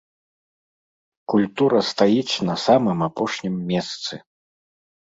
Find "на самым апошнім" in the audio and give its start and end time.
2.51-3.55